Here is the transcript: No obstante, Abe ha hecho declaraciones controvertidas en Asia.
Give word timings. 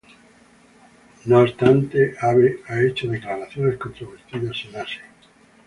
No 1.27 1.41
obstante, 1.41 2.15
Abe 2.19 2.61
ha 2.67 2.81
hecho 2.81 3.07
declaraciones 3.07 3.77
controvertidas 3.77 4.57
en 4.67 4.81
Asia. 4.81 5.03